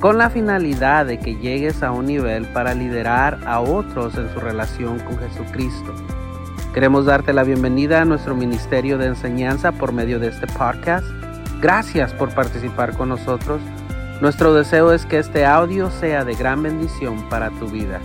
[0.00, 4.38] con la finalidad de que llegues a un nivel para liderar a otros en su
[4.38, 5.92] relación con Jesucristo.
[6.72, 11.06] Queremos darte la bienvenida a nuestro ministerio de enseñanza por medio de este podcast.
[11.60, 13.60] Gracias por participar con nosotros.
[14.20, 18.00] Nuestro deseo es que este audio sea de gran bendición para tu vida.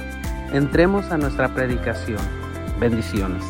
[0.52, 2.22] Entremos a nuestra predicación.
[2.80, 3.44] Bendiciones.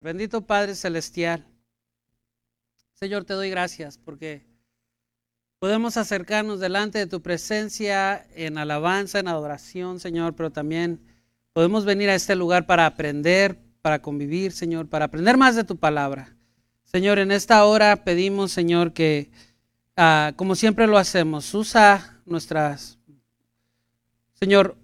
[0.00, 1.46] Bendito Padre Celestial.
[2.94, 4.45] Señor, te doy gracias porque
[5.58, 11.00] Podemos acercarnos delante de tu presencia en alabanza, en adoración, Señor, pero también
[11.54, 15.78] podemos venir a este lugar para aprender, para convivir, Señor, para aprender más de tu
[15.78, 16.36] palabra.
[16.84, 19.30] Señor, en esta hora pedimos, Señor, que
[19.96, 22.98] ah, como siempre lo hacemos, usa nuestras,
[24.34, 24.76] Señor,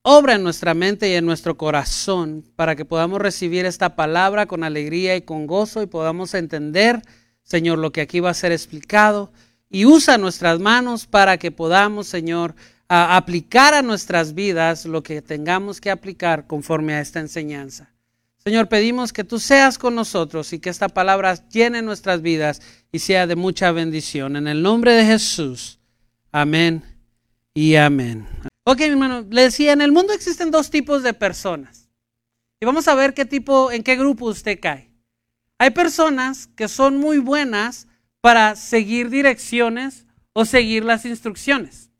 [0.00, 4.64] obra en nuestra mente y en nuestro corazón para que podamos recibir esta palabra con
[4.64, 7.02] alegría y con gozo y podamos entender,
[7.42, 9.30] Señor, lo que aquí va a ser explicado
[9.70, 12.54] y usa nuestras manos para que podamos, Señor,
[12.88, 17.92] aplicar a nuestras vidas lo que tengamos que aplicar conforme a esta enseñanza.
[18.38, 23.00] Señor, pedimos que tú seas con nosotros y que esta palabra llene nuestras vidas y
[23.00, 24.36] sea de mucha bendición.
[24.36, 25.78] En el nombre de Jesús.
[26.32, 26.82] Amén
[27.52, 28.26] y amén.
[28.64, 31.88] Ok, mi hermano, le decía, en el mundo existen dos tipos de personas.
[32.60, 34.90] Y vamos a ver qué tipo, en qué grupo usted cae.
[35.58, 37.87] Hay personas que son muy buenas
[38.20, 41.90] para seguir direcciones o seguir las instrucciones.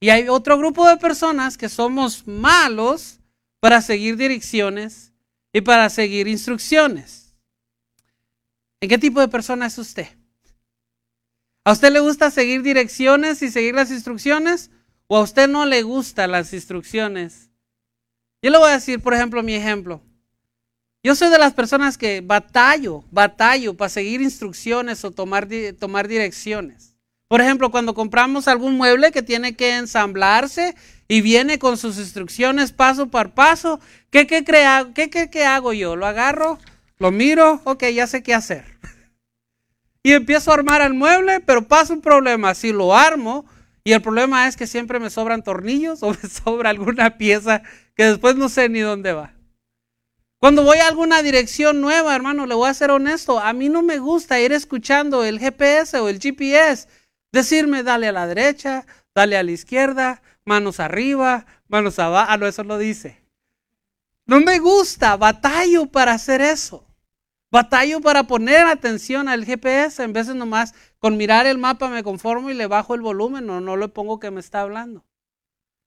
[0.00, 3.20] Y hay otro grupo de personas que somos malos
[3.60, 5.12] para seguir direcciones
[5.52, 7.34] y para seguir instrucciones.
[8.80, 10.08] ¿En qué tipo de persona es usted?
[11.64, 14.70] ¿A usted le gusta seguir direcciones y seguir las instrucciones?
[15.06, 17.50] ¿O a usted no le gustan las instrucciones?
[18.42, 20.02] Yo le voy a decir, por ejemplo, mi ejemplo.
[21.02, 26.94] Yo soy de las personas que batallo, batallo para seguir instrucciones o tomar, tomar direcciones.
[27.26, 30.74] Por ejemplo, cuando compramos algún mueble que tiene que ensamblarse
[31.08, 35.72] y viene con sus instrucciones paso por paso, ¿qué, qué, crea, qué, qué, qué hago
[35.72, 35.96] yo?
[35.96, 36.58] Lo agarro,
[36.98, 38.64] lo miro, ok, ya sé qué hacer.
[40.02, 42.54] Y empiezo a armar el mueble, pero pasa un problema.
[42.54, 43.44] Si lo armo,
[43.84, 47.62] y el problema es que siempre me sobran tornillos o me sobra alguna pieza
[47.94, 49.34] que después no sé ni dónde va.
[50.40, 53.82] Cuando voy a alguna dirección nueva, hermano, le voy a ser honesto, a mí no
[53.82, 56.88] me gusta ir escuchando el GPS o el GPS,
[57.30, 62.46] decirme dale a la derecha, dale a la izquierda, manos arriba, manos abajo, ah, no,
[62.46, 63.22] eso lo dice.
[64.24, 66.86] No me gusta, batallo para hacer eso.
[67.52, 72.48] Batallo para poner atención al GPS, en de nomás con mirar el mapa me conformo
[72.48, 75.04] y le bajo el volumen o no le pongo que me está hablando.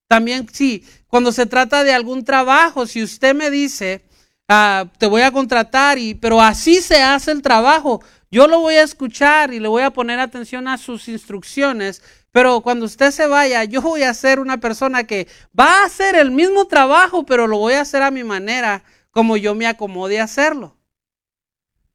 [0.07, 4.03] También sí, cuando se trata de algún trabajo, si usted me dice,
[4.49, 8.01] Ah, te voy a contratar, y, pero así se hace el trabajo.
[8.29, 12.61] Yo lo voy a escuchar y le voy a poner atención a sus instrucciones, pero
[12.61, 15.27] cuando usted se vaya, yo voy a ser una persona que
[15.57, 19.37] va a hacer el mismo trabajo, pero lo voy a hacer a mi manera, como
[19.37, 20.75] yo me acomode a hacerlo.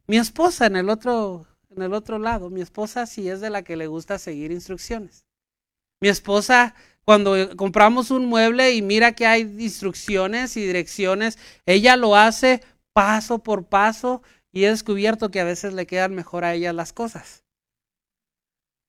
[0.06, 3.62] Mi esposa en el otro, en el otro lado, mi esposa sí es de la
[3.62, 5.26] que le gusta seguir instrucciones.
[6.00, 6.74] Mi esposa
[7.08, 12.60] cuando compramos un mueble y mira que hay instrucciones y direcciones, ella lo hace
[12.92, 14.20] paso por paso
[14.52, 17.44] y he descubierto que a veces le quedan mejor a ella las cosas.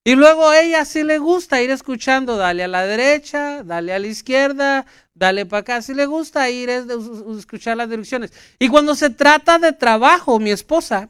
[0.04, 4.00] Y luego a ella sí le gusta ir escuchando, dale a la derecha, dale a
[4.00, 5.82] la izquierda, dale para acá.
[5.82, 8.34] Sí le gusta ir escuchar las direcciones.
[8.60, 11.08] Y cuando se trata de trabajo, mi esposa,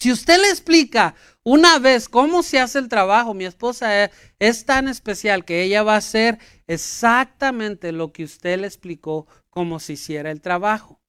[0.00, 4.88] si usted le explica una vez cómo se hace el trabajo, mi esposa es, tan
[4.88, 10.30] especial que ella va a hacer exactamente lo que usted le explicó cómo se hiciera
[10.30, 11.00] el trabajo.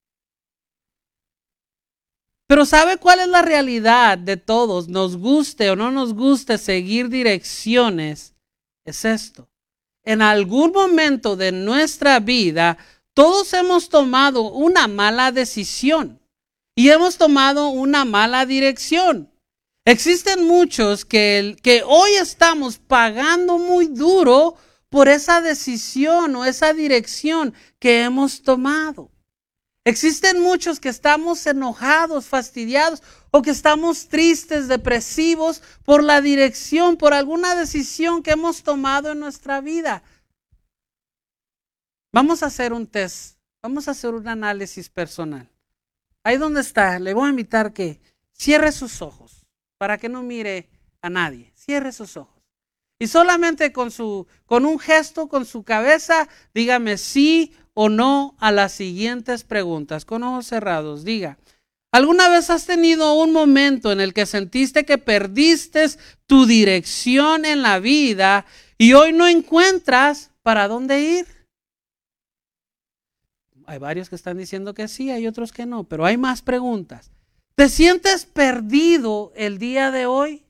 [2.48, 4.90] Pero ¿sabe cuál es la realidad de todos?
[4.90, 8.36] Nos guste o no nos guste seguir direcciones.
[8.84, 9.50] Es esto.
[10.04, 12.78] En algún momento de nuestra vida,
[13.14, 16.21] todos hemos tomado una mala decisión
[16.82, 19.32] y hemos tomado una mala dirección.
[19.86, 24.56] Existen muchos que, que hoy estamos pagando muy duro
[24.90, 29.12] por esa decisión o esa dirección que hemos tomado.
[29.86, 37.14] Existen muchos que estamos enojados, fastidiados o que estamos tristes, depresivos por la dirección, por
[37.14, 40.02] alguna decisión que hemos tomado en nuestra vida.
[42.12, 45.51] Vamos a hacer un test, vamos a hacer un análisis personal.
[46.24, 48.00] Ahí donde está, le voy a invitar que
[48.34, 49.46] cierre sus ojos
[49.78, 50.70] para que no mire
[51.02, 51.52] a nadie.
[51.56, 52.42] Cierre sus ojos.
[53.00, 58.52] Y solamente con, su, con un gesto, con su cabeza, dígame sí o no a
[58.52, 60.06] las siguientes preguntas.
[60.06, 61.40] Con ojos cerrados, diga.
[61.92, 65.88] ¿Alguna vez has tenido un momento en el que sentiste que perdiste
[66.26, 68.46] tu dirección en la vida
[68.78, 71.41] y hoy no encuentras para dónde ir?
[73.66, 77.12] Hay varios que están diciendo que sí, hay otros que no, pero hay más preguntas.
[77.56, 80.46] ¿Te sientes perdido el día de hoy?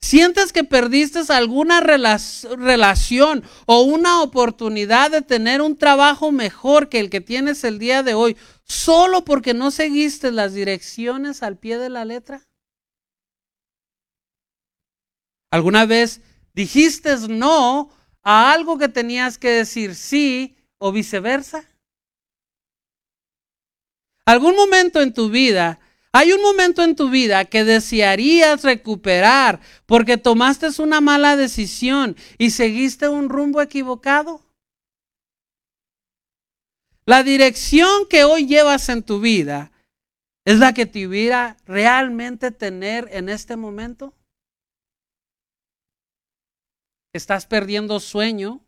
[0.00, 7.10] ¿Sientes que perdiste alguna relación o una oportunidad de tener un trabajo mejor que el
[7.10, 11.90] que tienes el día de hoy solo porque no seguiste las direcciones al pie de
[11.90, 12.44] la letra?
[15.50, 16.20] ¿Alguna vez
[16.54, 17.90] dijiste no
[18.28, 21.64] a algo que tenías que decir sí o viceversa?
[24.24, 25.78] ¿Algún momento en tu vida
[26.18, 32.52] hay un momento en tu vida que desearías recuperar porque tomaste una mala decisión y
[32.52, 34.40] seguiste un rumbo equivocado.
[37.04, 39.72] La dirección que hoy llevas en tu vida
[40.46, 44.14] es la que te hubiera realmente tener en este momento.
[47.16, 48.60] ¿Estás perdiendo sueño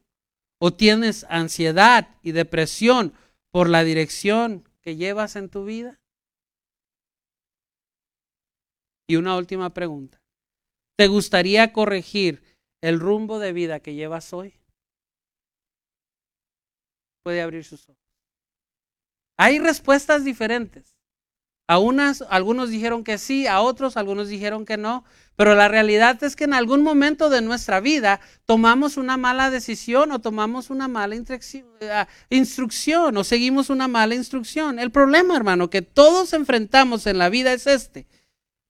[0.58, 3.12] o tienes ansiedad y depresión
[3.50, 6.00] por la dirección que llevas en tu vida?
[9.06, 10.22] Y una última pregunta.
[10.96, 12.42] ¿Te gustaría corregir
[12.80, 14.54] el rumbo de vida que llevas hoy?
[17.22, 18.02] Puede abrir sus ojos.
[19.36, 20.96] Hay respuestas diferentes.
[21.68, 25.04] A unas, algunos dijeron que sí, a otros, algunos dijeron que no.
[25.38, 30.10] Pero la realidad es que en algún momento de nuestra vida tomamos una mala decisión
[30.10, 34.80] o tomamos una mala eh, instrucción o seguimos una mala instrucción.
[34.80, 38.08] El problema, hermano, que todos enfrentamos en la vida es este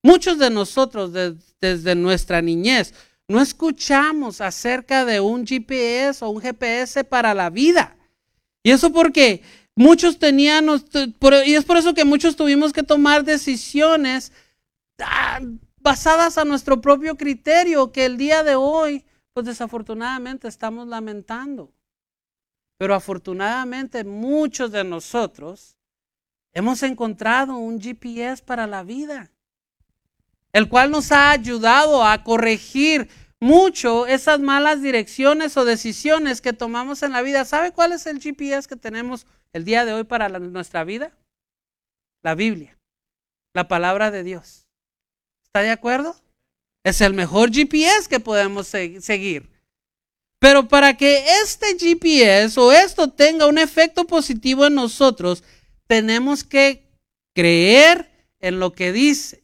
[0.03, 1.13] Muchos de nosotros
[1.59, 2.93] desde nuestra niñez
[3.29, 7.97] no escuchamos acerca de un GPS o un GPS para la vida.
[8.63, 9.43] Y eso porque
[9.75, 10.67] muchos tenían,
[11.47, 14.33] y es por eso que muchos tuvimos que tomar decisiones
[15.89, 21.73] basadas a nuestro propio criterio, que el día de hoy, pues desafortunadamente estamos lamentando.
[22.77, 25.79] Pero afortunadamente muchos de nosotros
[26.53, 29.31] hemos encontrado un GPS para la vida
[30.53, 33.09] el cual nos ha ayudado a corregir
[33.41, 37.47] mucho esas malas direcciones o decisiones que tomamos en la vida.
[37.47, 41.17] ¿Sabe cuál es el GPS que tenemos el día de hoy para nuestra vida?
[42.23, 42.79] La Biblia,
[43.55, 44.68] la palabra de Dios.
[45.59, 46.15] ¿Está de acuerdo?
[46.85, 49.51] Es el mejor GPS que podemos seguir.
[50.39, 55.43] Pero para que este GPS o esto tenga un efecto positivo en nosotros,
[55.89, 56.87] tenemos que
[57.35, 58.09] creer
[58.39, 59.43] en lo que dice.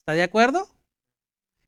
[0.00, 0.68] ¿Está de acuerdo?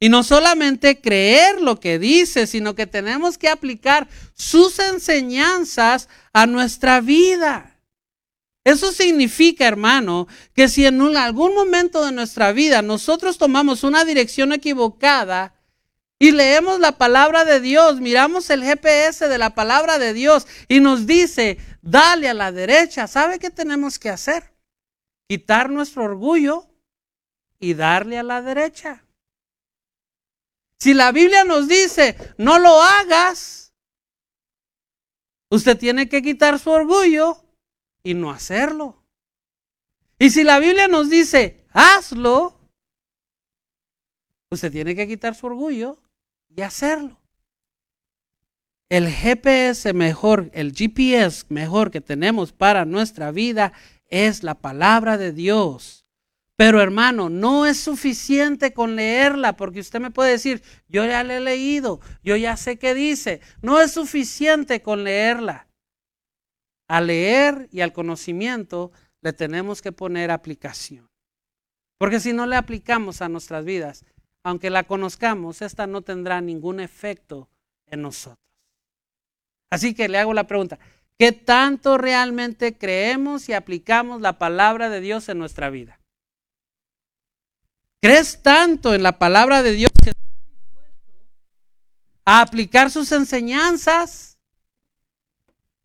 [0.00, 6.44] Y no solamente creer lo que dice, sino que tenemos que aplicar sus enseñanzas a
[6.44, 7.75] nuestra vida.
[8.66, 14.52] Eso significa, hermano, que si en algún momento de nuestra vida nosotros tomamos una dirección
[14.52, 15.54] equivocada
[16.18, 20.80] y leemos la palabra de Dios, miramos el GPS de la palabra de Dios y
[20.80, 24.52] nos dice, dale a la derecha, ¿sabe qué tenemos que hacer?
[25.28, 26.66] Quitar nuestro orgullo
[27.60, 29.04] y darle a la derecha.
[30.80, 33.72] Si la Biblia nos dice, no lo hagas,
[35.50, 37.45] usted tiene que quitar su orgullo
[38.06, 39.02] y no hacerlo.
[40.16, 42.56] Y si la Biblia nos dice, hazlo,
[44.48, 46.00] usted tiene que quitar su orgullo
[46.48, 47.20] y hacerlo.
[48.88, 53.72] El GPS mejor, el GPS mejor que tenemos para nuestra vida
[54.08, 56.06] es la palabra de Dios.
[56.54, 61.38] Pero hermano, no es suficiente con leerla, porque usted me puede decir, yo ya la
[61.38, 63.40] he leído, yo ya sé qué dice.
[63.62, 65.66] No es suficiente con leerla.
[66.88, 71.08] Al leer y al conocimiento le tenemos que poner aplicación.
[71.98, 74.04] Porque si no le aplicamos a nuestras vidas,
[74.44, 77.48] aunque la conozcamos, esta no tendrá ningún efecto
[77.86, 78.38] en nosotros.
[79.70, 80.78] Así que le hago la pregunta,
[81.18, 85.98] ¿qué tanto realmente creemos y aplicamos la palabra de Dios en nuestra vida?
[88.00, 90.12] ¿Crees tanto en la palabra de Dios que
[92.24, 94.38] a aplicar sus enseñanzas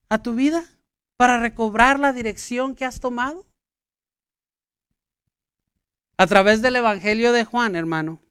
[0.09, 0.65] a tu vida
[1.21, 3.45] para recobrar la dirección que has tomado?
[6.17, 8.23] A través del Evangelio de Juan, hermano,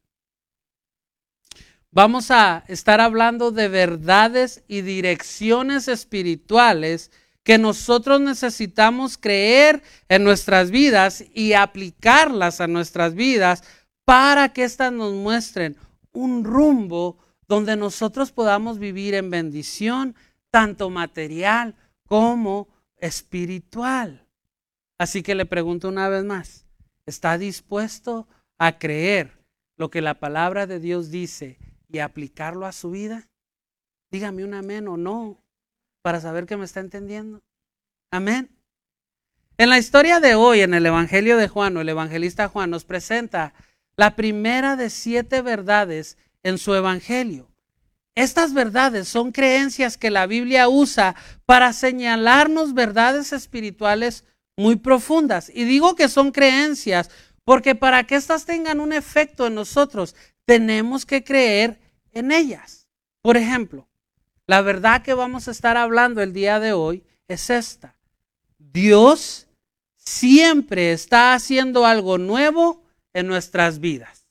[1.93, 7.13] vamos a estar hablando de verdades y direcciones espirituales
[7.45, 13.63] que nosotros necesitamos creer en nuestras vidas y aplicarlas a nuestras vidas
[14.05, 15.77] para que éstas nos muestren
[16.11, 20.17] un rumbo donde nosotros podamos vivir en bendición,
[20.51, 21.77] tanto material
[22.09, 24.27] como espiritual.
[24.99, 26.67] Así que le pregunto una vez más,
[27.07, 28.29] ¿está dispuesto
[28.59, 29.33] a creer
[29.77, 33.29] lo que la palabra de Dios dice y aplicarlo a su vida?
[34.11, 35.43] Dígame un amén o no,
[36.03, 37.43] para saber que me está entendiendo.
[38.11, 38.51] Amén.
[39.57, 43.53] En la historia de hoy, en el Evangelio de Juan, el evangelista Juan nos presenta
[43.97, 47.50] la primera de siete verdades en su Evangelio.
[48.21, 54.25] Estas verdades son creencias que la Biblia usa para señalarnos verdades espirituales
[54.59, 55.51] muy profundas.
[55.55, 57.09] Y digo que son creencias
[57.45, 61.81] porque para que éstas tengan un efecto en nosotros, tenemos que creer
[62.13, 62.87] en ellas.
[63.23, 63.89] Por ejemplo,
[64.47, 67.97] la verdad que vamos a estar hablando el día de hoy es esta.
[68.59, 69.47] Dios
[69.97, 72.83] siempre está haciendo algo nuevo
[73.15, 74.27] en nuestras vidas.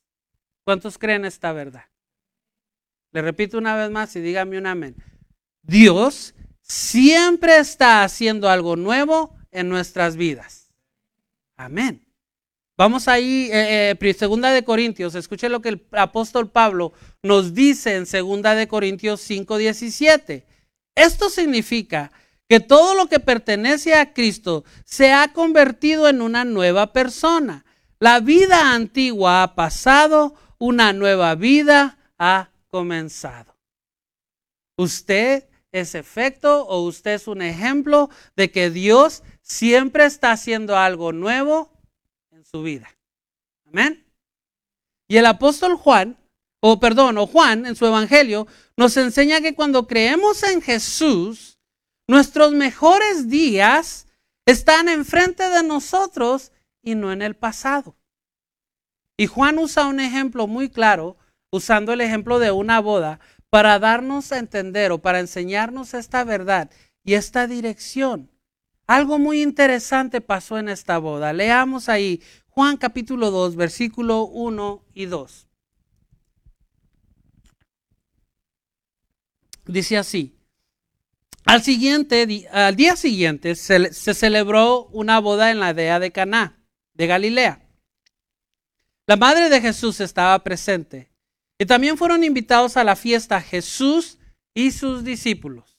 [0.63, 1.88] ¿Cuántos creen esta verdad?
[3.12, 4.96] Le repito una vez más y dígame un amén.
[5.63, 10.72] Dios siempre está haciendo algo nuevo en nuestras vidas.
[11.56, 12.06] Amén.
[12.78, 17.96] Vamos ahí, eh, eh, segunda de Corintios, escuche lo que el apóstol Pablo nos dice
[17.96, 20.46] en segunda de Corintios 5:17.
[20.96, 22.12] Esto significa
[22.48, 27.66] que todo lo que pertenece a Cristo se ha convertido en una nueva persona.
[28.00, 33.56] La vida antigua ha pasado, una nueva vida ha comenzado.
[34.78, 41.12] ¿Usted es efecto o usted es un ejemplo de que Dios siempre está haciendo algo
[41.12, 41.72] nuevo
[42.52, 42.90] su vida.
[43.68, 44.06] Amén.
[45.08, 46.18] Y el apóstol Juan,
[46.62, 51.60] o perdón, o Juan en su evangelio, nos enseña que cuando creemos en Jesús,
[52.08, 54.08] nuestros mejores días
[54.46, 57.96] están enfrente de nosotros y no en el pasado.
[59.18, 61.18] Y Juan usa un ejemplo muy claro,
[61.51, 66.70] usando el ejemplo de una boda, para darnos a entender o para enseñarnos esta verdad
[67.03, 68.29] y esta dirección.
[68.86, 71.34] Algo muy interesante pasó en esta boda.
[71.34, 75.48] Leamos ahí Juan capítulo 2, versículo 1 y 2.
[79.65, 80.36] Dice así.
[81.46, 86.63] Al, siguiente, al día siguiente se, se, celebró una boda en la aldea de Caná,
[86.94, 87.68] de Galilea.
[89.08, 91.09] La madre de Jesús estaba presente
[91.60, 94.18] y también fueron invitados a la fiesta Jesús
[94.54, 95.78] y sus discípulos.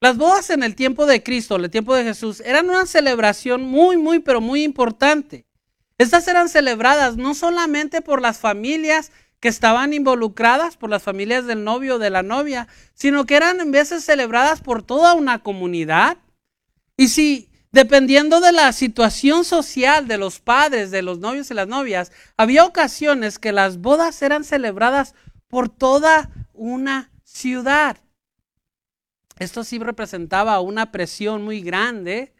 [0.00, 3.62] Las bodas en el tiempo de Cristo, en el tiempo de Jesús, eran una celebración
[3.62, 5.46] muy, muy, pero muy importante.
[5.96, 9.10] Estas eran celebradas no solamente por las familias
[9.40, 13.60] que estaban involucradas, por las familias del novio o de la novia, sino que eran
[13.60, 16.18] en veces celebradas por toda una comunidad.
[16.96, 21.68] Y si, dependiendo de la situación social de los padres, de los novios y las
[21.68, 25.14] novias, había ocasiones que las bodas eran celebradas
[25.46, 27.96] por toda una ciudad.
[29.38, 32.34] Esto sí representaba una presión muy grande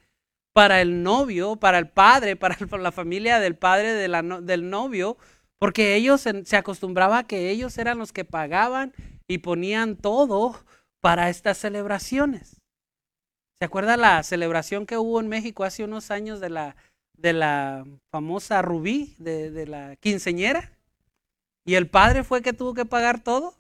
[0.53, 5.19] para el novio, para el padre, para la familia del padre del novio,
[5.61, 8.93] porque ellos se acostumbraba a que ellos eran los que pagaban
[9.29, 10.59] y ponían todo
[11.01, 12.58] para estas celebraciones.
[13.61, 16.77] ¿Se acuerda la celebración que hubo en México hace unos años de la,
[17.15, 20.79] de la famosa Rubí, de, de la quinceñera?
[21.65, 23.55] Y el padre fue que tuvo que pagar todo.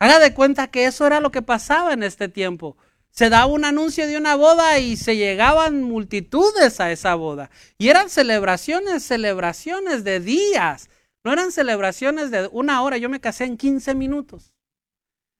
[0.00, 2.76] Haga de cuenta que eso era lo que pasaba en este tiempo.
[3.10, 7.50] Se daba un anuncio de una boda y se llegaban multitudes a esa boda.
[7.78, 10.90] Y eran celebraciones, celebraciones de días.
[11.24, 12.98] No eran celebraciones de una hora.
[12.98, 14.52] Yo me casé en 15 minutos.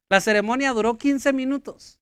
[0.08, 1.97] La ceremonia duró 15 minutos.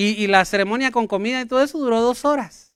[0.00, 2.72] Y, la ceremonia con comida y todo eso duró dos horas.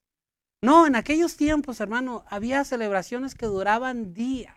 [0.60, 4.56] No, en aquellos tiempos, hermano, había celebraciones que duraban días.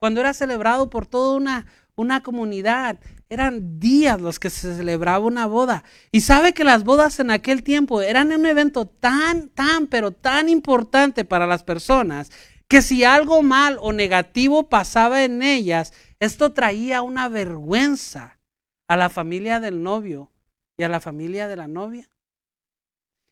[0.00, 2.98] Cuando era celebrado por toda una, una comunidad.
[3.28, 5.84] Eran días los que se celebraba una boda.
[6.10, 10.48] Y sabe que las bodas en aquel tiempo eran un evento tan, tan, pero tan
[10.48, 12.32] importante para las personas
[12.66, 18.40] que si algo mal o negativo pasaba en ellas, esto traía una vergüenza
[18.88, 20.32] a la familia del novio
[20.76, 22.08] y a la familia de la novia.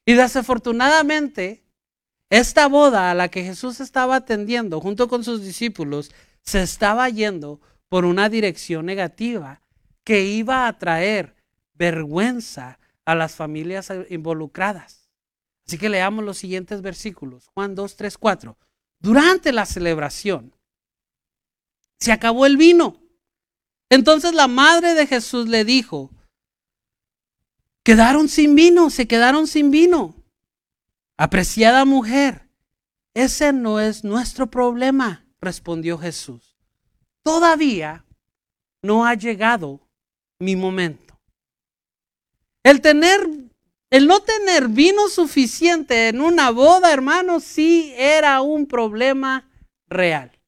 [0.04, 1.64] Y desafortunadamente,
[2.30, 7.60] esta boda a la que Jesús estaba atendiendo junto con sus discípulos se estaba yendo
[7.88, 9.62] por una dirección negativa
[10.04, 11.34] que iba a traer
[11.74, 15.10] vergüenza a las familias involucradas.
[15.66, 17.48] Así que leamos los siguientes versículos.
[17.54, 18.58] Juan 2, 3, 4.
[19.00, 20.54] Durante la celebración
[21.98, 23.00] se acabó el vino.
[23.88, 26.10] Entonces la madre de Jesús le dijo,
[27.84, 30.14] quedaron sin vino, se quedaron sin vino.
[31.16, 32.48] Apreciada mujer,
[33.14, 36.56] ese no es nuestro problema, respondió Jesús.
[37.22, 38.04] Todavía
[38.82, 39.80] no ha llegado
[40.38, 41.20] mi momento.
[42.62, 43.28] El tener
[43.90, 49.50] el no tener vino suficiente en una boda, hermanos, sí era un problema
[49.88, 50.38] real.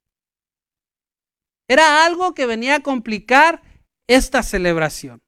[1.68, 3.60] Era algo que venía a complicar
[4.06, 5.21] esta celebración.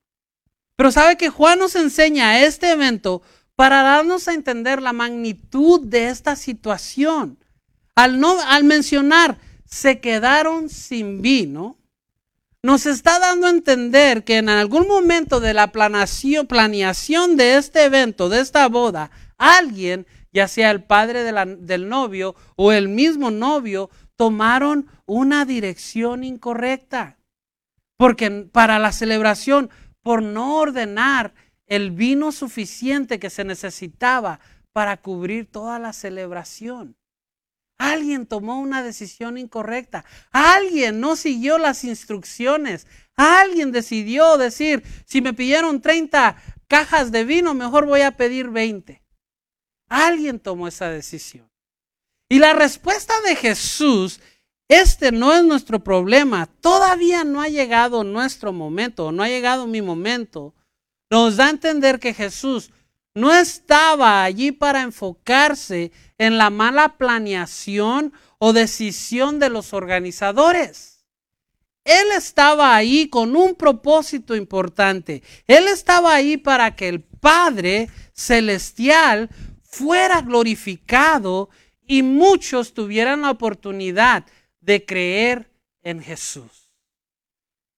[0.76, 3.22] Pero sabe que Juan nos enseña este evento
[3.56, 7.38] para darnos a entender la magnitud de esta situación.
[7.94, 11.78] Al, no, al mencionar, se quedaron sin vino,
[12.62, 16.46] nos está dando a entender que en algún momento de la planeación,
[17.36, 22.88] de este evento, de esta boda, alguien, ya sea el padre del novio o el
[22.88, 27.18] mismo novio, tomaron una dirección incorrecta.
[27.98, 29.68] Porque para la celebración,
[30.04, 31.34] por no ordenar
[31.66, 34.38] el vino suficiente que se necesitaba
[34.72, 36.96] para cubrir toda la celebración.
[37.78, 40.04] Alguien tomó una decisión incorrecta.
[40.30, 42.86] Alguien no siguió las instrucciones.
[43.16, 46.36] Alguien decidió decir, si me pidieron 30
[46.68, 49.02] cajas de vino, mejor voy a pedir 20.
[49.88, 51.50] Alguien tomó esa decisión.
[52.28, 54.20] Y la respuesta de Jesús,
[54.68, 56.46] este no es nuestro problema.
[56.60, 60.54] Todavía no ha llegado nuestro momento, no ha llegado mi momento.
[61.10, 62.70] Nos da a entender que Jesús
[63.14, 71.04] no estaba allí para enfocarse en la mala planeación o decisión de los organizadores.
[71.84, 75.22] Él estaba ahí con un propósito importante.
[75.46, 79.28] Él estaba ahí para que el Padre Celestial
[79.62, 81.50] fuera glorificado
[81.86, 84.24] y muchos tuvieran la oportunidad
[84.64, 85.50] de creer
[85.82, 86.72] en Jesús.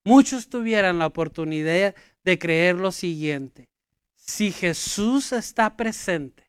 [0.04, 3.68] Muchos tuvieran la oportunidad de creer lo siguiente.
[4.14, 6.48] Si Jesús está presente,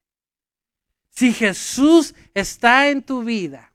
[1.10, 3.74] si Jesús está en tu vida,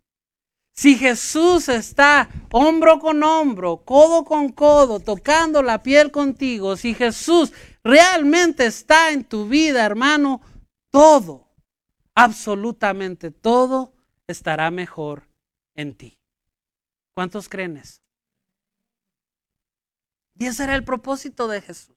[0.73, 7.53] si Jesús está hombro con hombro, codo con codo, tocando la piel contigo, si Jesús
[7.83, 10.41] realmente está en tu vida, hermano,
[10.91, 11.53] todo,
[12.15, 13.93] absolutamente todo
[14.29, 15.29] estará mejor
[15.75, 16.22] en ti.
[17.15, 18.01] ¿Cuántos creen eso?
[20.39, 21.97] Y ese era el propósito de Jesús.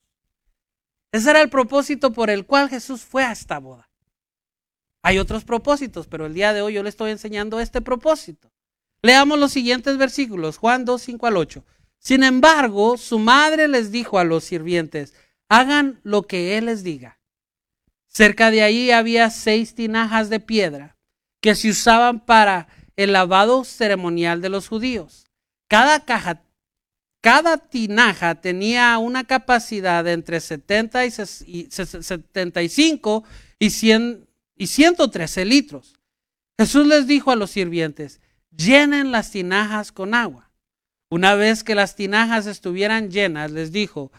[1.11, 3.89] Ese era el propósito por el cual Jesús fue a esta boda.
[5.01, 8.51] Hay otros propósitos, pero el día de hoy yo le estoy enseñando este propósito.
[9.01, 11.65] Leamos los siguientes versículos, Juan 2, 5 al 8.
[11.99, 15.13] Sin embargo, su madre les dijo a los sirvientes,
[15.47, 17.19] hagan lo que él les diga.
[18.07, 20.97] Cerca de ahí había seis tinajas de piedra
[21.41, 25.27] que se usaban para el lavado ceremonial de los judíos.
[25.67, 26.43] Cada caja,
[27.21, 33.23] cada tinaja tenía una capacidad de entre 70 y 75
[33.59, 34.27] y 100
[34.57, 35.95] y 113 litros.
[36.57, 38.21] Jesús les dijo a los sirvientes,
[38.55, 40.51] llenen las tinajas con agua.
[41.09, 44.11] Una vez que las tinajas estuvieran llenas, les dijo,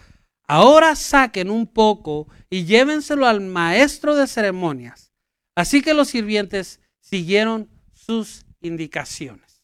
[0.46, 5.12] ahora saquen un poco y llévenselo al maestro de ceremonias.
[5.54, 9.62] Así que los sirvientes siguieron sus indicaciones.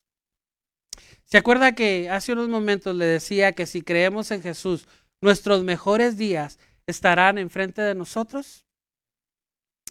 [1.25, 4.87] ¿Se acuerda que hace unos momentos le decía que si creemos en Jesús,
[5.21, 8.67] nuestros mejores días estarán enfrente de nosotros?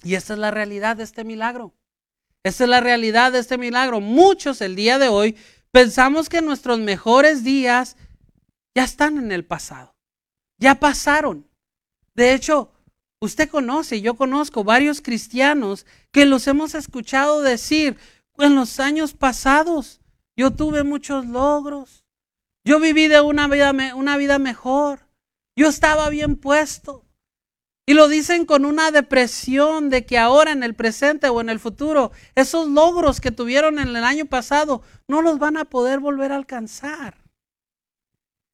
[0.03, 1.73] Y esta es la realidad de este milagro.
[2.43, 4.01] Esta es la realidad de este milagro.
[4.01, 5.35] Muchos el día de hoy
[5.71, 7.97] pensamos que nuestros mejores días
[8.75, 9.95] ya están en el pasado.
[10.57, 11.47] Ya pasaron.
[12.13, 12.71] De hecho,
[13.19, 17.97] usted conoce, yo conozco varios cristianos que los hemos escuchado decir
[18.43, 20.01] en los años pasados,
[20.35, 22.03] yo tuve muchos logros.
[22.63, 25.07] Yo viví de una vida, una vida mejor.
[25.55, 27.05] Yo estaba bien puesto.
[27.85, 31.59] Y lo dicen con una depresión de que ahora en el presente o en el
[31.59, 36.31] futuro, esos logros que tuvieron en el año pasado no los van a poder volver
[36.31, 37.17] a alcanzar.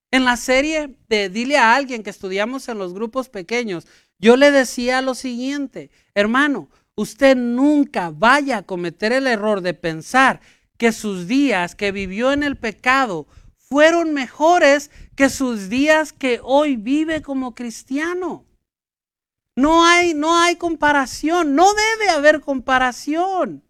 [0.10, 3.86] En la serie de Dile a alguien que estudiamos en los grupos pequeños,
[4.18, 10.42] yo le decía lo siguiente, hermano, usted nunca vaya a cometer el error de pensar
[10.78, 16.76] que sus días que vivió en el pecado fueron mejores que sus días que hoy
[16.76, 18.46] vive como cristiano.
[19.56, 23.64] No hay, no hay comparación, no debe haber comparación.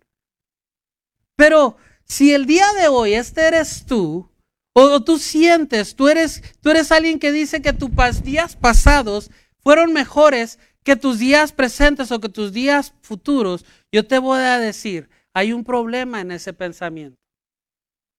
[1.35, 4.29] Pero si el día de hoy este eres tú,
[4.73, 7.89] o tú sientes, tú eres, tú eres alguien que dice que tus
[8.23, 9.31] días pasados
[9.63, 14.57] fueron mejores que tus días presentes o que tus días futuros, yo te voy a
[14.57, 17.19] decir, hay un problema en ese pensamiento.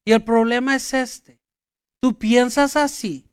[0.07, 1.41] Y el problema es este.
[2.03, 3.25] Tú piensas así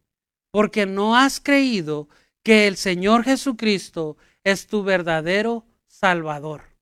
[0.53, 2.07] porque no has creído
[2.45, 6.77] que el Señor Jesucristo es tu verdadero Salvador.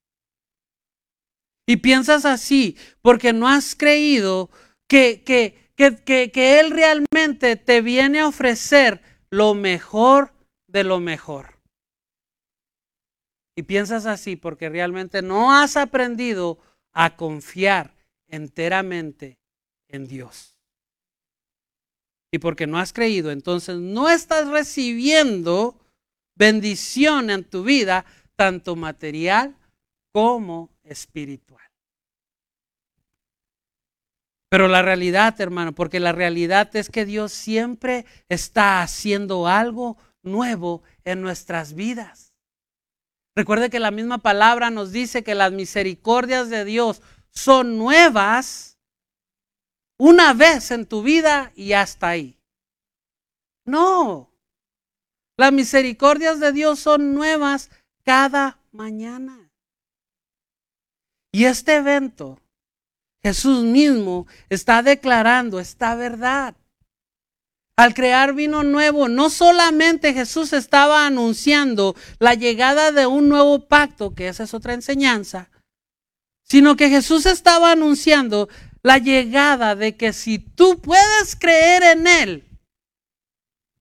[1.68, 4.52] Y piensas así porque no has creído
[4.88, 10.36] que, que, que, que, Él realmente te viene a ofrecer lo mejor
[10.68, 11.53] de lo mejor.
[13.56, 16.58] Y piensas así porque realmente no has aprendido
[16.92, 17.96] a confiar
[18.28, 19.38] enteramente
[19.88, 20.56] en Dios.
[22.32, 25.80] Y porque no has creído, entonces no estás recibiendo
[26.36, 29.56] bendición en tu vida, tanto material
[30.12, 31.62] como espiritual.
[34.50, 40.84] Pero la realidad, hermano, porque la realidad es que Dios siempre está haciendo algo nuevo
[41.04, 42.33] en nuestras vidas.
[43.36, 48.78] Recuerde que la misma palabra nos dice que las misericordias de Dios son nuevas
[49.98, 52.38] una vez en tu vida y hasta ahí.
[53.66, 54.32] No.
[55.38, 57.72] Las misericordias de Dios son nuevas
[58.04, 59.52] cada mañana.
[61.32, 62.40] Y este evento,
[63.24, 66.56] Jesús mismo está declarando esta verdad.
[67.76, 74.14] Al crear vino nuevo, no solamente Jesús estaba anunciando la llegada de un nuevo pacto,
[74.14, 75.50] que esa es otra enseñanza,
[76.44, 78.48] sino que Jesús estaba anunciando
[78.84, 82.60] la llegada de que si tú puedes creer en Él,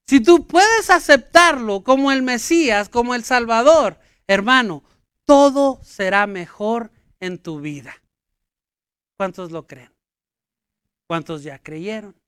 [0.07, 4.85] si tú puedes aceptarlo como el Mesías, como el Salvador, hermano,
[5.26, 7.94] todo será mejor en tu vida.
[9.18, 9.92] ¿Cuántos lo creen?
[11.07, 12.21] ¿Cuántos ya creyeron?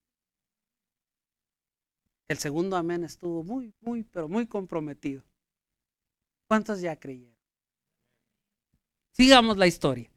[2.28, 5.22] El segundo amén estuvo muy, muy, pero muy comprometido.
[6.48, 7.34] ¿Cuántos ya creyeron?
[9.12, 10.10] Sigamos la historia.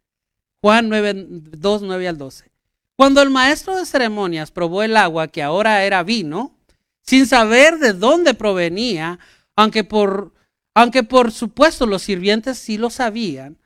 [0.62, 2.52] Juan 9, 2, 9 al 12.
[2.96, 6.58] Cuando el maestro de ceremonias probó el agua que ahora era vino,
[7.02, 9.20] sin saber de dónde provenía,
[9.56, 10.34] aunque por,
[10.74, 13.58] aunque por supuesto los sirvientes sí lo sabían,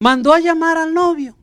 [0.00, 1.36] mandó a llamar al novio.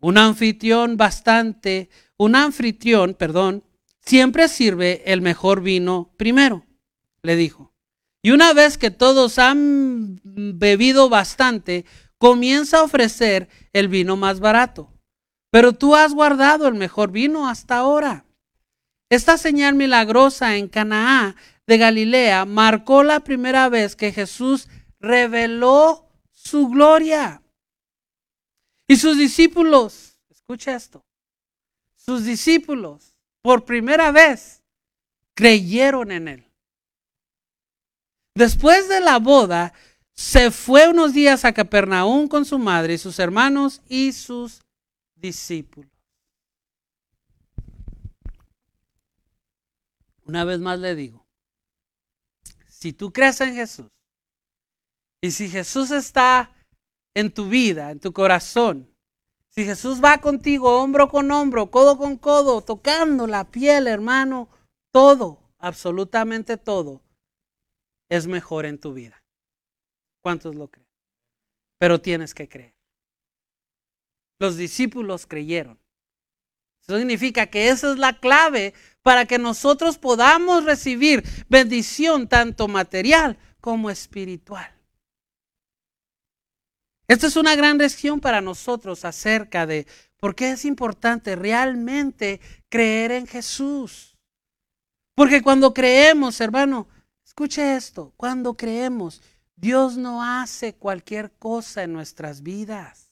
[0.00, 3.64] Un anfitrión bastante, un anfitrión, perdón,
[4.04, 6.64] siempre sirve el mejor vino primero,
[7.22, 7.72] le dijo.
[8.22, 11.84] Y una vez que todos han bebido bastante,
[12.18, 14.90] comienza a ofrecer el vino más barato.
[15.50, 18.24] Pero tú has guardado el mejor vino hasta ahora.
[19.10, 21.36] Esta señal milagrosa en Canaá
[21.66, 27.42] de Galilea marcó la primera vez que Jesús reveló su gloria.
[28.88, 31.04] Y sus discípulos, escucha esto,
[31.94, 33.13] sus discípulos
[33.44, 34.62] por primera vez
[35.34, 36.50] creyeron en él.
[38.34, 39.74] Después de la boda,
[40.14, 44.62] se fue unos días a Capernaum con su madre y sus hermanos y sus
[45.14, 45.90] discípulos.
[50.24, 51.26] Una vez más le digo,
[52.66, 53.90] si tú crees en Jesús
[55.20, 56.50] y si Jesús está
[57.12, 58.93] en tu vida, en tu corazón,
[59.54, 64.48] si Jesús va contigo hombro con hombro, codo con codo, tocando la piel, hermano,
[64.92, 67.02] todo, absolutamente todo,
[68.08, 69.22] es mejor en tu vida.
[70.22, 70.88] ¿Cuántos lo creen?
[71.78, 72.74] Pero tienes que creer.
[74.40, 75.78] Los discípulos creyeron.
[76.82, 83.38] Eso significa que esa es la clave para que nosotros podamos recibir bendición tanto material
[83.60, 84.73] como espiritual.
[87.06, 89.86] Esta es una gran lección para nosotros acerca de
[90.18, 92.40] por qué es importante realmente
[92.70, 94.16] creer en Jesús.
[95.14, 96.88] Porque cuando creemos, hermano,
[97.24, 99.22] escuche esto, cuando creemos,
[99.54, 103.10] Dios no hace cualquier cosa en nuestras vidas.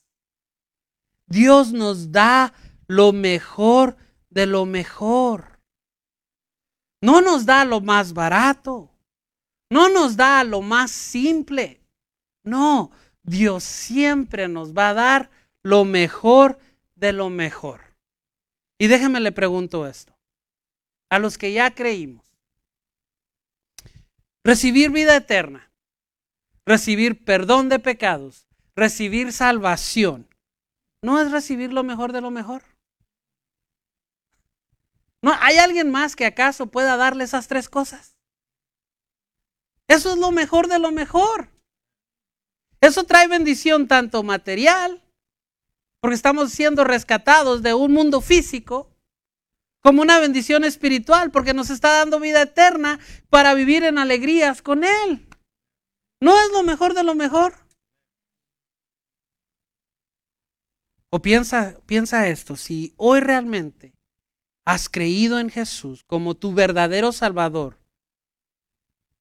[1.26, 2.52] Dios nos da
[2.86, 3.96] lo mejor
[4.30, 5.60] de lo mejor.
[7.00, 8.90] No nos da lo más barato.
[9.70, 11.80] No nos da lo más simple.
[12.44, 12.90] No,
[13.22, 15.30] Dios siempre nos va a dar
[15.62, 16.58] lo mejor
[16.96, 17.80] de lo mejor.
[18.78, 20.16] Y déjeme le pregunto esto.
[21.10, 22.26] A los que ya creímos,
[24.42, 25.70] recibir vida eterna,
[26.64, 30.26] recibir perdón de pecados, recibir salvación,
[31.02, 32.62] ¿no es recibir lo mejor de lo mejor?
[35.20, 38.16] ¿No hay alguien más que acaso pueda darle esas tres cosas?
[39.86, 41.51] Eso es lo mejor de lo mejor.
[42.82, 45.00] Eso trae bendición tanto material,
[46.00, 48.90] porque estamos siendo rescatados de un mundo físico,
[49.80, 52.98] como una bendición espiritual, porque nos está dando vida eterna
[53.30, 55.28] para vivir en alegrías con Él.
[56.20, 57.54] ¿No es lo mejor de lo mejor?
[61.08, 63.94] O piensa, piensa esto, si hoy realmente
[64.66, 67.78] has creído en Jesús como tu verdadero Salvador,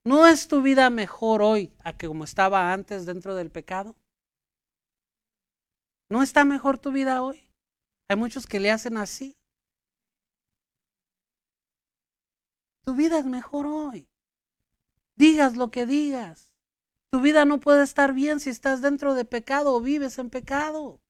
[0.03, 3.95] ¿no es tu vida mejor hoy a que como estaba antes dentro del pecado?
[6.09, 7.47] ¿No está mejor tu vida hoy?
[8.09, 9.37] Hay muchos que le hacen así.
[12.83, 14.09] Tu vida es mejor hoy.
[15.15, 16.51] Digas lo que digas.
[17.09, 21.01] Tu vida no puede estar bien si estás dentro de pecado o vives en pecado.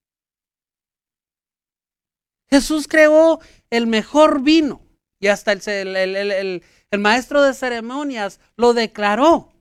[2.50, 4.91] Jesús creó el mejor vino
[5.22, 6.64] y hasta el,
[7.00, 9.54] maestro de ceremonias lo declaró.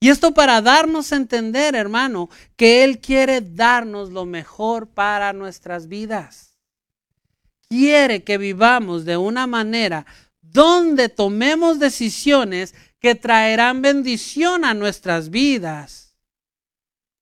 [0.00, 5.88] Y esto para darnos a entender, hermano, que Él quiere darnos lo mejor para nuestras
[5.88, 6.58] vidas.
[7.68, 10.04] Quiere que vivamos de una manera
[10.40, 16.16] donde tomemos decisiones que traerán bendición a nuestras vidas.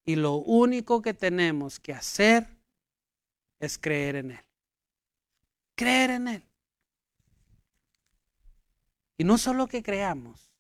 [0.06, 2.46] Y lo único que tenemos que hacer
[3.58, 4.44] es creer en Él.
[5.74, 6.42] Creer en Él.
[9.18, 10.50] Y no solo que creamos,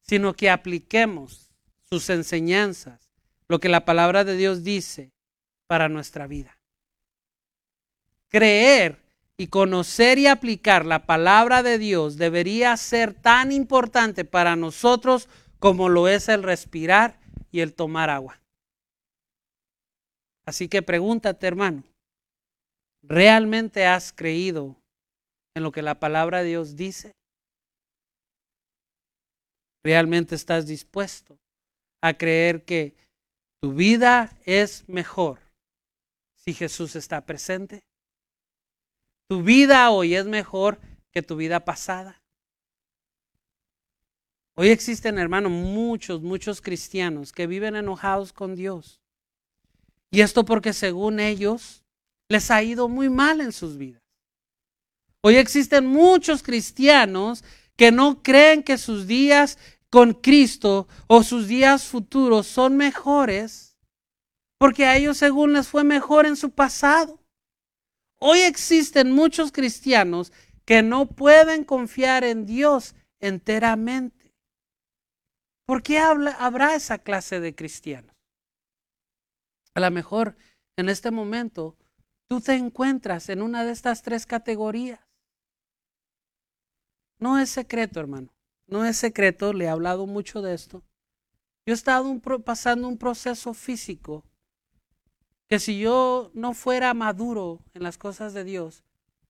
[0.00, 1.50] sino que apliquemos
[1.82, 3.10] sus enseñanzas,
[3.48, 5.12] lo que la palabra de Dios dice
[5.66, 6.58] para nuestra vida.
[8.28, 9.02] Creer
[9.36, 15.88] y conocer y aplicar la palabra de Dios debería ser tan importante para nosotros como
[15.88, 17.18] lo es el respirar
[17.50, 18.40] y el tomar agua.
[20.44, 21.84] Así que pregúntate, hermano,
[23.02, 24.76] ¿realmente has creído
[25.54, 27.14] en lo que la palabra de Dios dice?
[29.84, 31.38] ¿Realmente estás dispuesto
[32.00, 32.96] a creer que
[33.60, 35.40] tu vida es mejor
[36.34, 37.84] si Jesús está presente?
[39.28, 40.80] Tu vida hoy es mejor
[41.12, 42.22] que tu vida pasada.
[44.56, 49.00] Hoy existen, hermano, muchos, muchos cristianos que viven enojados con Dios.
[50.10, 51.84] Y esto porque según ellos
[52.30, 54.02] les ha ido muy mal en sus vidas.
[55.22, 57.44] Hoy existen muchos cristianos
[57.76, 59.58] que no creen que sus días
[59.94, 63.78] con Cristo o sus días futuros son mejores
[64.58, 67.22] porque a ellos según les fue mejor en su pasado.
[68.18, 70.32] Hoy existen muchos cristianos
[70.64, 74.34] que no pueden confiar en Dios enteramente.
[75.64, 78.16] ¿Por qué habrá esa clase de cristianos?
[79.76, 80.36] A lo mejor
[80.76, 81.76] en este momento
[82.28, 84.98] tú te encuentras en una de estas tres categorías.
[87.20, 88.33] No es secreto, hermano.
[88.74, 90.82] No es secreto, le he hablado mucho de esto.
[91.64, 94.24] Yo he estado pasando un proceso físico
[95.46, 98.82] que si yo no fuera maduro en las cosas de Dios,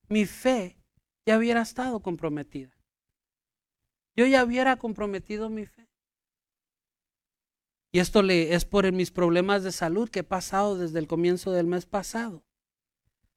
[0.09, 0.79] mi fe
[1.27, 2.75] ya hubiera estado comprometida.
[4.17, 5.91] Yo ya hubiera comprometido mi fe.
[7.93, 11.53] Y esto le, es por mis problemas de salud que he pasado desde el comienzo
[11.53, 12.43] del mes pasado.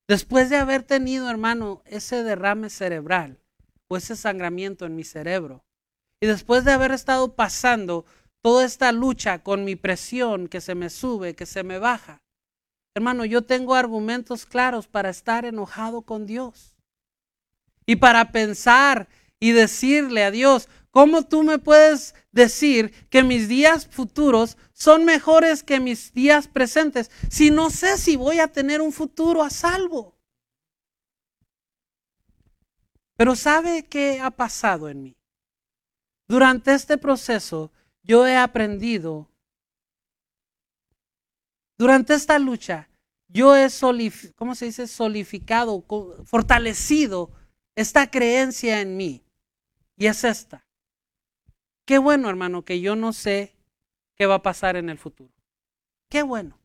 [0.07, 3.41] Después de haber tenido, hermano, ese derrame cerebral
[3.89, 5.66] o ese sangramiento en mi cerebro,
[6.21, 8.05] y después de haber estado pasando
[8.41, 12.21] toda esta lucha con mi presión que se me sube, que se me baja,
[12.97, 16.75] Hermano, yo tengo argumentos claros para estar enojado con Dios.
[17.85, 19.07] Y para pensar
[19.39, 25.61] y decirle a Dios, ¿cómo tú me puedes decir que mis días futuros son mejores
[25.61, 30.17] que mis días presentes si no sé si voy a tener un futuro a salvo?
[33.15, 35.17] Pero ¿sabe qué ha pasado en mí?
[36.27, 37.71] Durante este proceso
[38.03, 39.29] yo he aprendido
[41.77, 42.89] durante esta lucha,
[43.27, 43.67] yo he,
[44.35, 44.87] ¿cómo se dice?
[44.87, 45.83] Solificado,
[46.25, 47.31] fortalecido
[47.75, 49.23] esta creencia en mí.
[49.95, 50.65] Y es esta.
[51.85, 53.55] Qué bueno, hermano, que yo no sé
[54.15, 55.31] qué va a pasar en el futuro.
[56.09, 56.59] Qué bueno.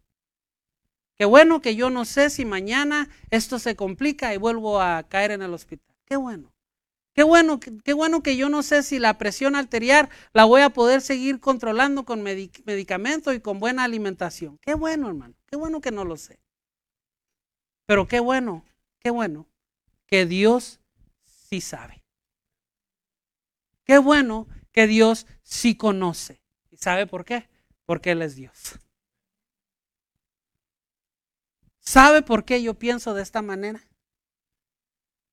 [1.17, 5.33] Qué bueno que yo no sé si mañana esto se complica y vuelvo a caer
[5.33, 5.95] en el hospital.
[6.07, 6.53] Qué bueno.
[7.15, 10.71] Qué bueno, qué bueno que yo no sé si la presión arterial la voy a
[10.71, 14.59] poder seguir controlando con medicamento y con buena alimentación.
[14.63, 15.35] Qué bueno, hermano.
[15.47, 16.41] Qué bueno que no lo sé.
[17.85, 18.65] Pero qué bueno,
[18.99, 19.47] qué bueno
[20.07, 20.81] que Dios
[21.51, 22.03] sí sabe.
[23.85, 26.41] Qué bueno que Dios sí conoce.
[26.71, 27.51] ¿Y sabe por qué?
[27.85, 28.79] Porque Él es Dios.
[31.81, 33.87] ¿Sabe por qué yo pienso de esta manera?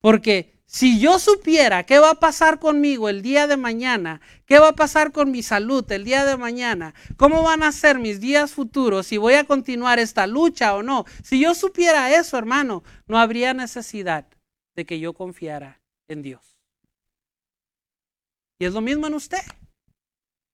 [0.00, 4.68] Porque si yo supiera qué va a pasar conmigo el día de mañana, qué va
[4.68, 8.52] a pasar con mi salud el día de mañana, cómo van a ser mis días
[8.52, 13.18] futuros, si voy a continuar esta lucha o no, si yo supiera eso, hermano, no
[13.18, 14.28] habría necesidad
[14.76, 16.56] de que yo confiara en Dios.
[18.60, 19.42] Y es lo mismo en usted.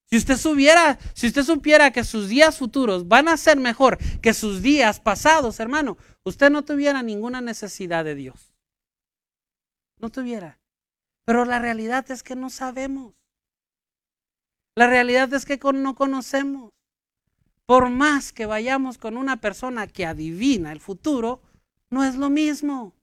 [0.08, 4.32] Si usted supiera, si usted supiera que sus días futuros van a ser mejor que
[4.32, 8.55] sus días pasados, hermano, usted no tuviera ninguna necesidad de Dios.
[9.98, 10.58] No tuviera.
[11.24, 13.14] Pero la realidad es que no sabemos.
[14.76, 16.70] La realidad es que no conocemos.
[17.64, 21.40] Por más que vayamos con una persona que adivina el futuro,
[21.90, 22.94] no es lo mismo.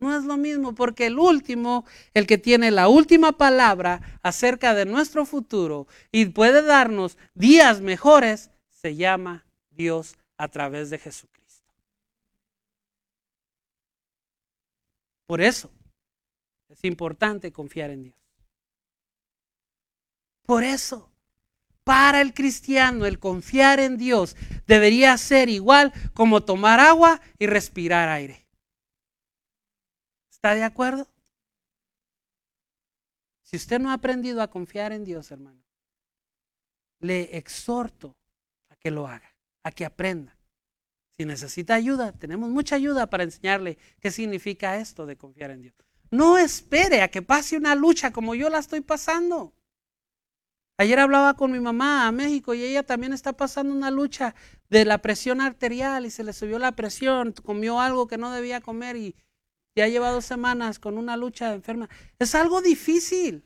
[0.00, 1.84] No es lo mismo porque el último,
[2.14, 8.50] el que tiene la última palabra acerca de nuestro futuro y puede darnos días mejores,
[8.70, 11.39] se llama Dios a través de Jesucristo.
[15.30, 15.70] Por eso
[16.68, 18.16] es importante confiar en Dios.
[20.42, 21.08] Por eso,
[21.84, 24.34] para el cristiano, el confiar en Dios
[24.66, 28.44] debería ser igual como tomar agua y respirar aire.
[30.32, 31.06] ¿Está de acuerdo?
[33.44, 35.62] Si usted no ha aprendido a confiar en Dios, hermano,
[36.98, 38.16] le exhorto
[38.68, 40.36] a que lo haga, a que aprenda.
[41.20, 45.74] Si necesita ayuda, tenemos mucha ayuda para enseñarle qué significa esto de confiar en Dios.
[46.10, 49.52] No espere a que pase una lucha como yo la estoy pasando.
[50.78, 54.34] Ayer hablaba con mi mamá a México y ella también está pasando una lucha
[54.70, 58.62] de la presión arterial y se le subió la presión, comió algo que no debía
[58.62, 59.14] comer y
[59.76, 61.90] ya lleva dos semanas con una lucha enferma.
[62.18, 63.44] Es algo difícil.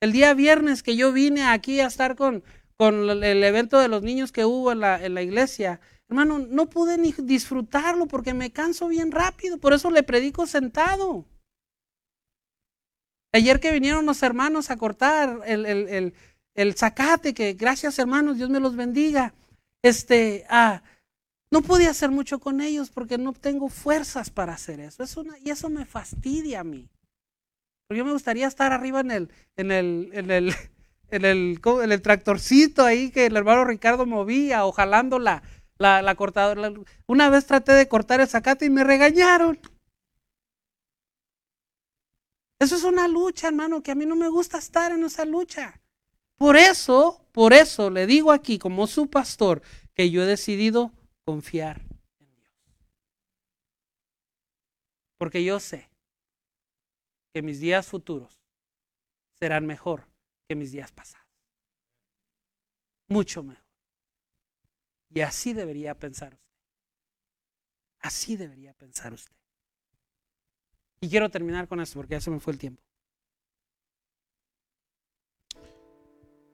[0.00, 2.42] El día viernes que yo vine aquí a estar con,
[2.78, 6.70] con el evento de los niños que hubo en la, en la iglesia, hermano, no
[6.70, 11.26] pude ni disfrutarlo porque me canso bien rápido, por eso le predico sentado.
[13.32, 16.14] Ayer que vinieron los hermanos a cortar el, el, el,
[16.54, 19.34] el zacate, que gracias hermanos, Dios me los bendiga.
[19.82, 20.82] Este, ah,
[21.50, 25.04] no pude hacer mucho con ellos porque no tengo fuerzas para hacer eso.
[25.42, 26.88] y eso me fastidia a mí.
[27.86, 30.54] Porque yo me gustaría estar arriba en el, en el, en el,
[31.10, 35.42] el, el tractorcito ahí que el hermano Ricardo movía o jalando la,
[35.78, 36.72] la, la cortadora.
[37.06, 39.58] Una vez traté de cortar el zacate y me regañaron.
[42.60, 45.80] Eso es una lucha, hermano, que a mí no me gusta estar en esa lucha.
[46.36, 49.62] Por eso, por eso le digo aquí como su pastor
[49.94, 50.92] que yo he decidido
[51.24, 51.80] confiar
[52.18, 52.52] en Dios.
[55.18, 55.88] Porque yo sé
[57.32, 58.40] que mis días futuros
[59.38, 60.07] serán mejor
[60.48, 61.26] que mis días pasados.
[63.08, 63.64] Mucho mejor.
[65.10, 66.48] Y así debería pensar usted.
[68.00, 69.34] Así debería pensar usted.
[71.00, 72.82] Y quiero terminar con esto porque ya se me fue el tiempo.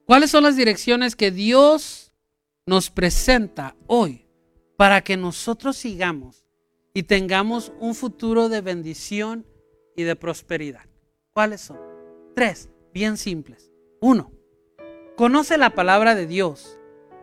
[0.05, 2.13] ¿Cuáles son las direcciones que Dios
[2.65, 4.25] nos presenta hoy
[4.77, 6.45] para que nosotros sigamos
[6.93, 9.45] y tengamos un futuro de bendición
[9.95, 10.85] y de prosperidad.
[11.33, 11.79] ¿Cuáles son?
[12.35, 13.71] Tres, bien simples.
[14.05, 14.31] Uno,
[15.15, 16.77] conoce la palabra de Dios,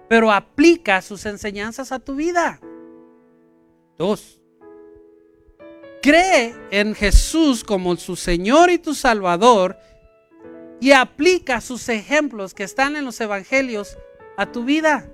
[0.08, 2.58] pero aplica sus enseñanzas a tu vida.
[3.96, 4.42] Dos,
[6.02, 9.78] cree en Jesús como su Señor y tu Salvador
[10.80, 13.96] y aplica sus ejemplos que están en los evangelios
[14.36, 15.08] a tu vida.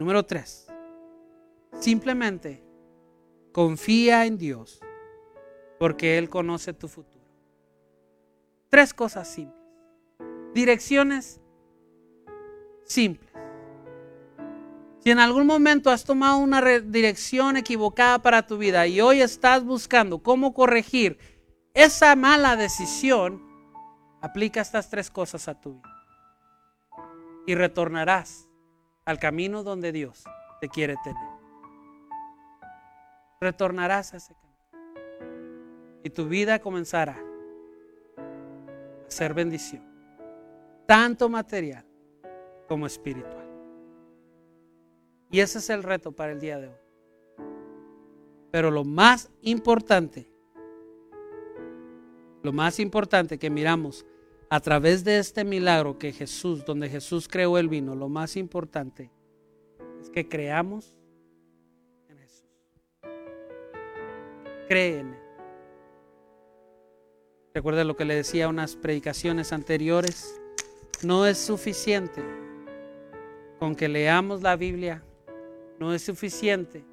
[0.00, 0.66] Número tres,
[1.78, 2.60] simplemente
[3.52, 4.80] confía en Dios
[5.78, 7.24] porque Él conoce tu futuro.
[8.68, 9.61] Tres cosas simples.
[10.54, 11.40] Direcciones
[12.84, 13.32] simples.
[15.00, 19.64] Si en algún momento has tomado una dirección equivocada para tu vida y hoy estás
[19.64, 21.18] buscando cómo corregir
[21.74, 23.42] esa mala decisión,
[24.20, 26.06] aplica estas tres cosas a tu vida.
[27.46, 28.48] Y retornarás
[29.04, 30.22] al camino donde Dios
[30.60, 31.32] te quiere tener.
[33.40, 34.52] Retornarás a ese camino.
[36.04, 39.84] Y tu vida comenzará a ser bendición,
[40.86, 41.84] tanto material
[42.68, 43.48] como espiritual.
[45.30, 46.74] Y ese es el reto para el día de hoy.
[48.50, 50.30] Pero lo más importante,
[52.42, 54.04] lo más importante que miramos
[54.50, 59.10] a través de este milagro que Jesús, donde Jesús creó el vino, lo más importante
[60.02, 60.94] es que creamos
[62.10, 62.50] en Jesús.
[64.68, 65.22] Cree en Él.
[67.54, 70.41] Recuerda lo que le decía unas predicaciones anteriores.
[71.02, 72.22] No es suficiente
[73.58, 75.02] con que leamos la Biblia.
[75.78, 76.84] No es suficiente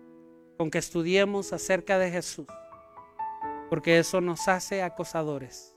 [0.57, 2.47] con que estudiemos acerca de Jesús.
[3.69, 5.75] Porque eso nos hace acosadores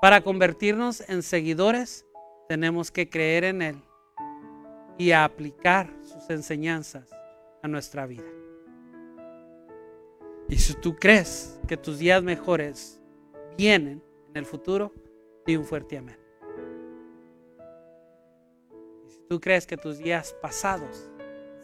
[0.00, 2.06] para convertirnos en seguidores,
[2.48, 3.82] tenemos que creer en Él
[4.96, 7.10] y aplicar sus enseñanzas
[7.62, 8.28] a nuestra vida.
[10.48, 13.00] Y si tú crees que tus días mejores
[13.56, 14.92] vienen en el futuro,
[15.46, 16.27] Di un fuerte amén.
[19.28, 21.10] Tú crees que tus días pasados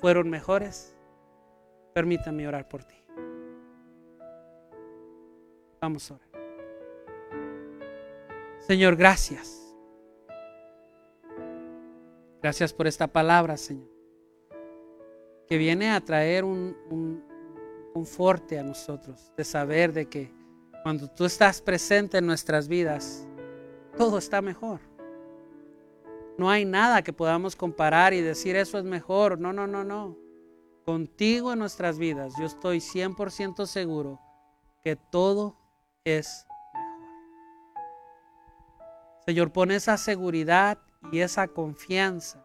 [0.01, 0.95] fueron mejores,
[1.93, 2.97] permítame orar por ti.
[5.81, 6.29] Vamos a orar.
[8.61, 9.61] Señor, gracias.
[12.43, 13.89] Gracias por esta palabra, Señor,
[15.47, 17.35] que viene a traer un, un
[18.59, 20.33] a nosotros, de saber de que
[20.83, 23.27] cuando tú estás presente en nuestras vidas,
[23.97, 24.81] todo está mejor.
[26.37, 29.39] No hay nada que podamos comparar y decir eso es mejor.
[29.39, 30.17] No, no, no, no.
[30.85, 34.21] Contigo en nuestras vidas, yo estoy 100% seguro
[34.83, 35.57] que todo
[36.05, 36.47] es
[39.27, 40.79] Señor, pon esa seguridad
[41.11, 42.45] y esa confianza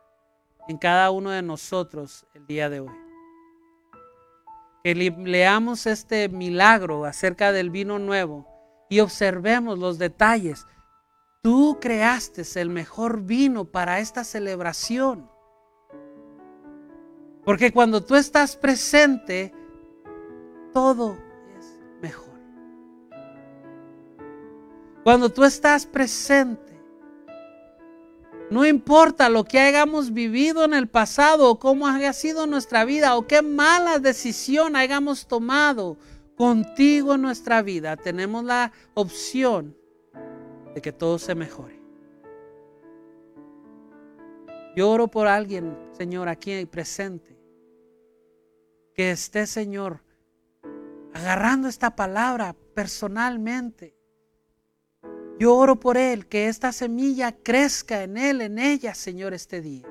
[0.69, 2.95] en cada uno de nosotros el día de hoy.
[4.81, 8.47] Que leamos este milagro acerca del vino nuevo
[8.89, 10.65] y observemos los detalles.
[11.41, 15.29] Tú creaste el mejor vino para esta celebración.
[17.45, 19.53] Porque cuando tú estás presente,
[20.73, 21.17] todo
[21.57, 22.37] es mejor.
[25.03, 26.77] Cuando tú estás presente,
[28.51, 33.15] no importa lo que hayamos vivido en el pasado o cómo haya sido nuestra vida
[33.15, 35.97] o qué mala decisión hayamos tomado
[36.35, 39.78] contigo en nuestra vida, tenemos la opción
[40.73, 41.79] de que todo se mejore.
[44.75, 47.37] Yo oro por alguien, Señor, aquí presente,
[48.93, 50.01] que esté, Señor,
[51.13, 53.99] agarrando esta palabra personalmente
[55.39, 59.87] yo oro por él, que esta semilla crezca en él, en ella, Señor, este día.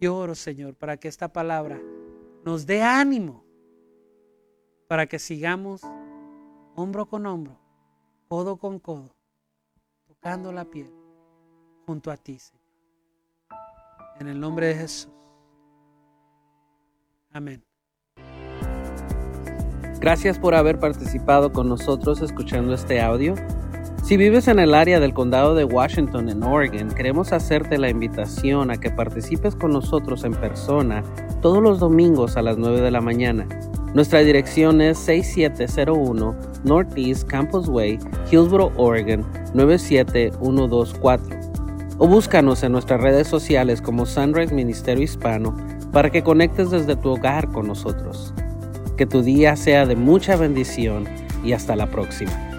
[0.00, 1.80] Yo oro, Señor, para que esta palabra
[2.44, 3.44] nos dé ánimo,
[4.88, 5.82] para que sigamos
[6.74, 7.56] hombro con hombro,
[8.30, 9.16] codo con codo,
[10.06, 10.88] tocando la piel
[11.84, 12.62] junto a ti, Señor.
[14.20, 15.10] En el nombre de Jesús.
[17.32, 17.64] Amén.
[19.98, 23.34] Gracias por haber participado con nosotros escuchando este audio.
[24.04, 28.70] Si vives en el área del condado de Washington, en Oregon, queremos hacerte la invitación
[28.70, 31.02] a que participes con nosotros en persona
[31.42, 33.48] todos los domingos a las 9 de la mañana.
[33.94, 37.98] Nuestra dirección es 6701 Northeast Campus Way,
[38.30, 41.40] Hillsboro, Oregon 97124.
[41.98, 45.56] O búscanos en nuestras redes sociales como Sunrise Ministerio Hispano
[45.92, 48.32] para que conectes desde tu hogar con nosotros.
[48.96, 51.08] Que tu día sea de mucha bendición
[51.42, 52.49] y hasta la próxima.